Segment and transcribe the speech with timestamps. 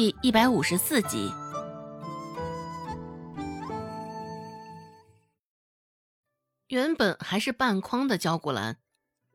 [0.00, 1.30] 第一百五十四集。
[6.68, 8.78] 原本还是半筐的焦骨兰，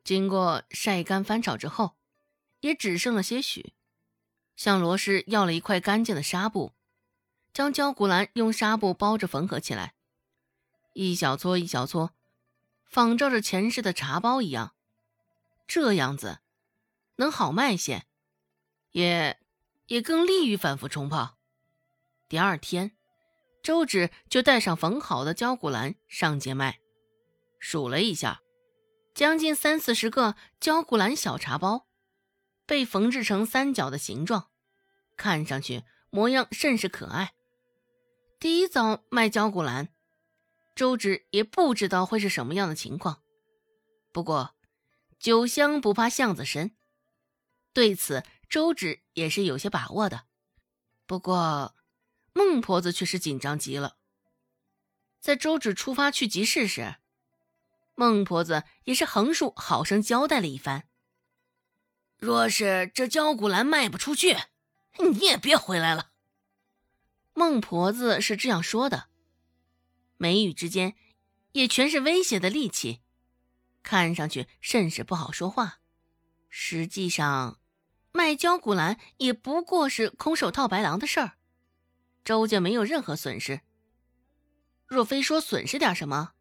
[0.03, 1.95] 经过晒干翻炒之后，
[2.61, 3.73] 也只剩了些许。
[4.55, 6.71] 向罗氏要了一块干净的纱布，
[7.53, 9.93] 将焦骨兰用纱布包着缝合起来，
[10.93, 12.09] 一小撮一小撮，
[12.85, 14.73] 仿照着前世的茶包一样，
[15.67, 16.39] 这样子
[17.17, 18.07] 能好卖些，
[18.93, 19.39] 也
[19.87, 21.37] 也更利于反复冲泡。
[22.27, 22.95] 第二天，
[23.61, 26.79] 周芷就带上缝好的焦骨兰上街卖。
[27.59, 28.41] 数了一下，
[29.13, 31.87] 将近三四十个焦骨兰小茶包，
[32.65, 34.49] 被缝制成三角的形状，
[35.15, 37.33] 看上去模样甚是可爱。
[38.39, 39.89] 第一遭卖焦骨兰，
[40.75, 43.23] 周芷也不知道会是什么样的情况。
[44.11, 44.55] 不过，
[45.19, 46.75] 酒香不怕巷子深，
[47.73, 50.25] 对此周芷也是有些把握的。
[51.05, 51.75] 不过，
[52.33, 53.97] 孟婆子却是紧张极了。
[55.19, 56.95] 在周芷出发去集市时，
[57.95, 60.87] 孟婆子也是横竖好生交代了一番。
[62.17, 64.37] 若是这焦骨兰卖不出去，
[64.99, 66.11] 你也别回来了。
[67.33, 69.09] 孟婆子是这样说的，
[70.17, 70.95] 眉宇之间
[71.51, 73.01] 也全是威胁的戾气，
[73.83, 75.79] 看上去甚是不好说话。
[76.49, 77.59] 实际上，
[78.15, 81.33] 卖焦骨兰也不过是空手套白狼的事儿，
[82.23, 83.59] 周家没有任何损失。
[84.87, 86.31] 若非说损失点什么，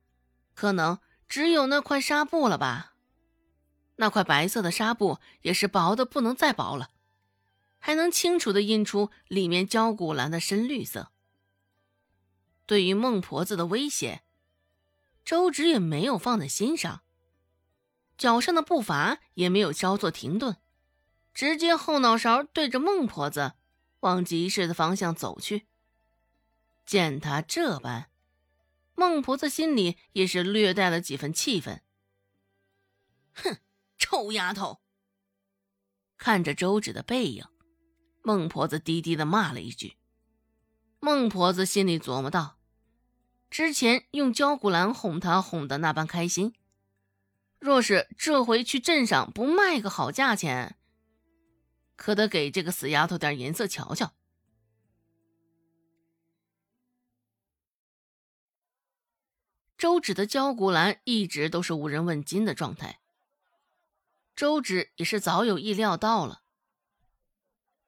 [0.54, 1.00] 可能。
[1.26, 2.94] 只有那块纱布了吧？
[3.96, 6.90] 那块白色的纱布也是薄的不能再薄了，
[7.78, 11.10] 还能清楚的印出里面焦骨兰的深绿色。
[12.66, 14.22] 对于孟婆子的威胁，
[15.24, 17.02] 周芷也没有放在心上，
[18.18, 20.58] 脚上的步伐也没有稍作停顿，
[21.34, 23.54] 直接后脑勺对着孟婆子
[24.00, 25.66] 往集市的方向走去。
[26.86, 28.10] 见他这般。
[28.94, 31.82] 孟婆子心里也是略带了几分气愤。
[33.34, 33.58] 哼，
[33.98, 34.80] 臭丫头！
[36.16, 37.44] 看着周芷的背影，
[38.22, 39.96] 孟婆子低低的骂了一句。
[41.00, 42.58] 孟婆子心里琢磨道：
[43.50, 46.54] 之前用焦骨兰哄她哄得那般开心，
[47.58, 50.78] 若是这回去镇上不卖个好价钱，
[51.96, 54.14] 可得给这个死丫头点颜色瞧瞧。
[59.76, 63.00] 周芷的焦骨兰一直都是无人问津的状态。
[64.34, 66.42] 周芷也是早有意料到了。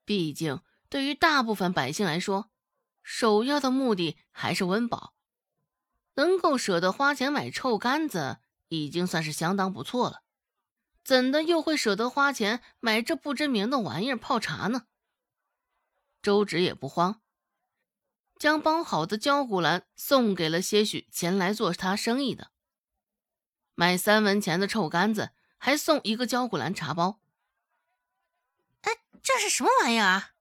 [0.04, 2.50] 毕竟，对于大部分百姓来说，
[3.02, 5.14] 首要的目的还是温饱。
[6.14, 10.22] 能够舍得花钱买臭干子，已经算是相当不错了。
[11.06, 14.86] 怎的又会舍得花钱买这不知名的玩意儿泡茶呢？
[16.20, 17.20] 周芷也不慌。
[18.40, 22.50] 将包好的焦骨兰送给了些许前来做他生意的，
[23.76, 27.20] 买三文钱的臭干子，还送一个焦骨兰茶包。
[28.80, 28.90] 哎，
[29.22, 30.34] 这是什么玩意儿？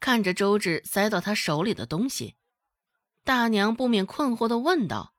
[0.00, 2.36] 看着周芷塞到他手里的东西，
[3.22, 5.13] 大娘不免困惑的问道：“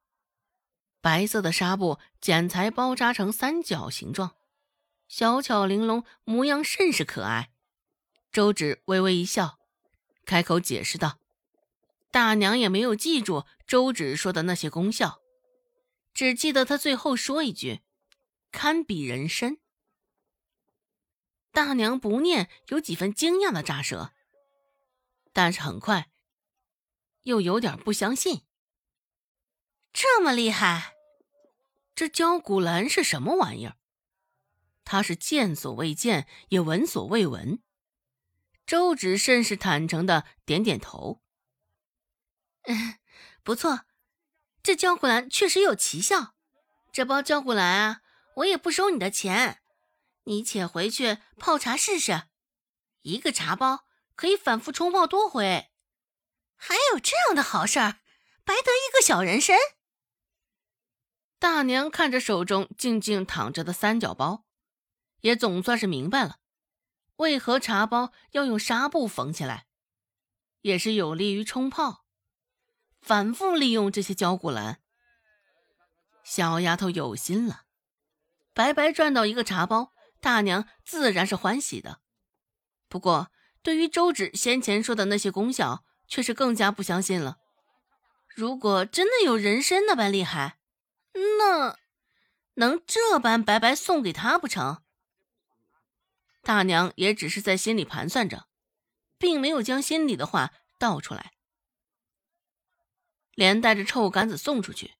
[1.06, 4.36] 白色的纱布剪裁包扎成三角形状，
[5.08, 7.52] 小巧玲珑，模样甚是可爱。”
[8.34, 9.60] 周芷微微一笑。
[10.26, 11.20] 开口解释道
[12.10, 15.22] ：“大娘也没有记住周芷说的那些功效，
[16.12, 17.82] 只记得她最后说一句
[18.52, 19.58] ‘堪比人参’。”
[21.54, 24.12] 大娘不念有几分惊讶的乍舌，
[25.32, 26.10] 但是很快
[27.22, 28.42] 又有点不相信
[29.94, 30.94] ：“这么厉害？
[31.95, 33.78] 这焦骨兰是什么玩意儿？
[34.83, 37.63] 他是见所未见，也闻所未闻。”
[38.67, 41.22] 周芷甚是坦诚的点点头。
[42.63, 43.00] 嗯，
[43.44, 43.85] 不错，
[44.61, 46.35] 这焦骨兰确实有奇效。
[46.91, 48.01] 这包焦骨兰啊，
[48.38, 49.62] 我也不收你的钱，
[50.23, 52.24] 你且回去泡茶试试。
[53.03, 55.71] 一个茶包可以反复冲泡多回，
[56.56, 58.00] 还有这样的好事儿，
[58.44, 59.56] 白得一个小人参。
[61.45, 64.45] 大娘看着手中静静躺着的三角包，
[65.21, 66.38] 也总算是明白了。
[67.18, 69.68] 为何茶包要用纱布缝起来？
[70.62, 72.03] 也是有利于冲泡，
[73.00, 74.80] 反复利用这些焦骨兰。
[76.24, 77.65] 小丫头有心了，
[78.56, 82.00] 白白赚到一个茶包，大娘自然是欢喜的。
[82.89, 83.30] 不过，
[83.62, 87.38] 对于周芷先前说的那些功效，却是更加不相信了。
[88.36, 90.57] 如果真的有人参那般厉害，
[91.39, 91.77] 那
[92.56, 94.83] 能这般白白送给他不成？
[96.41, 98.47] 大娘也只是在心里盘算着，
[99.17, 101.33] 并没有将心里的话道出来，
[103.33, 104.95] 连带着臭干子送出去。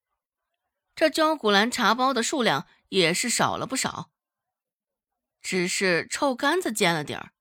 [0.96, 4.12] 这焦古兰茶包的数量也是少了不少，
[5.42, 7.34] 只是臭干子尖了点儿，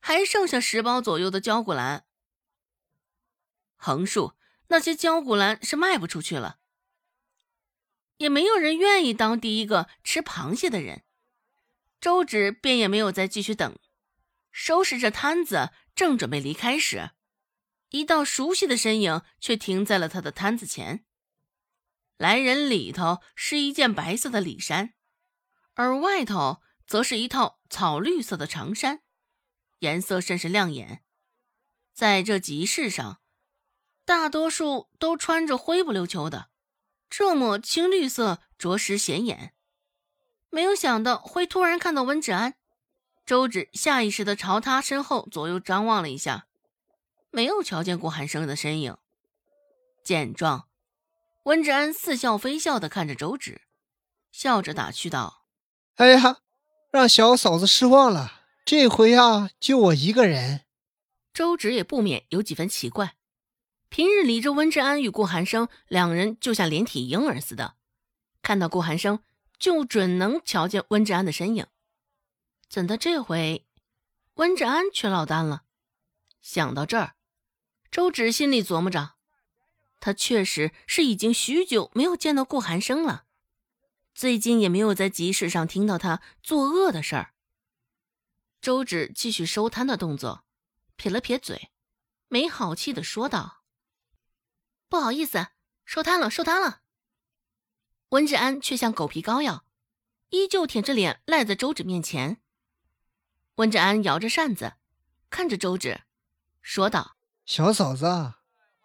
[0.00, 2.06] 还剩下十包左右的焦古兰。
[3.76, 4.32] 横竖
[4.68, 6.58] 那些焦古兰是卖不出去了，
[8.18, 11.04] 也没有人愿意当第一个吃螃蟹的人。
[12.00, 13.78] 周芷便也没有再继续等，
[14.52, 17.10] 收拾着摊子，正准备离开时，
[17.90, 21.04] 一道熟悉的身影却停在了他的摊子前。
[22.16, 24.94] 来人里头是一件白色的里衫，
[25.74, 29.02] 而外头则是一套草绿色的长衫，
[29.80, 31.02] 颜色甚是亮眼。
[31.92, 33.20] 在这集市上，
[34.04, 36.50] 大多数都穿着灰不溜秋的，
[37.08, 39.52] 这抹青绿色着实显眼。
[40.50, 42.54] 没有想到会突然看到温芷安，
[43.24, 46.46] 周芷下意识地朝他身后左右张望了一下，
[47.30, 48.96] 没有瞧见顾寒生的身影。
[50.04, 50.68] 见状。
[51.44, 53.60] 温芷安似笑非笑的看着周芷，
[54.32, 55.44] 笑着打趣道
[55.96, 56.38] ：“哎呀，
[56.90, 58.42] 让小嫂子失望了。
[58.64, 60.62] 这回啊，就我一个人。”
[61.32, 63.14] 周芷也不免有几分奇怪。
[63.96, 67.76] 平日里，这温志安与顾寒生两人就像连体婴儿似的，
[68.42, 69.22] 看到顾寒生
[69.58, 71.66] 就准能瞧见温志安的身影。
[72.68, 73.64] 怎的这回
[74.34, 75.62] 温志安却落单了？
[76.42, 77.14] 想到这儿，
[77.90, 79.14] 周芷心里琢磨着。
[79.98, 83.24] 他确实是已经许久没有见到顾寒生了，
[84.14, 87.32] 最近也没有在集市上听到他作恶的事儿。
[88.60, 90.44] 周芷继续收摊的动作，
[90.96, 91.70] 撇了撇嘴，
[92.28, 93.55] 没好气的说道
[94.88, 95.48] ：“不好意思，
[95.84, 96.80] 收摊了，收摊了。”
[98.10, 99.64] 温志安却像狗皮膏药，
[100.30, 102.40] 依旧舔着脸赖在周芷面前。
[103.56, 104.74] 温志安摇着扇子，
[105.30, 106.02] 看着周芷，
[106.62, 108.34] 说道：“小嫂子。”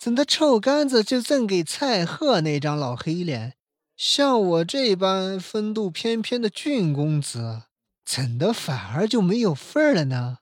[0.02, 3.56] 怎的臭干子就赠给蔡贺那张老黑脸？
[3.96, 7.66] 像我这般风度翩翩的俊公子，
[8.04, 10.40] 怎的反而就没有份儿了呢？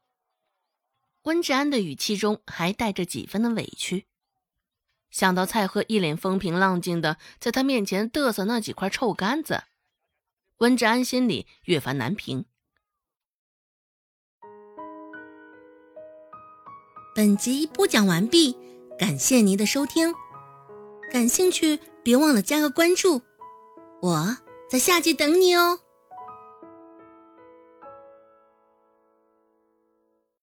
[1.24, 4.08] 温志安的语气中还带着几分的委屈。
[5.12, 9.64] 想到蔡贺一脸风平浪静的在他面前嘚瑟那几块臭干子，
[10.58, 12.46] 温志安心里越发难平。
[17.16, 18.58] 本集播讲完毕。
[18.98, 20.14] 感谢您的收听，
[21.10, 23.22] 感兴趣别忘了加个关注，
[24.02, 24.38] 我
[24.70, 25.80] 在下集等你哦。